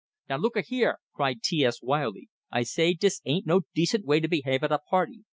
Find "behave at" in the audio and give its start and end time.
4.27-4.71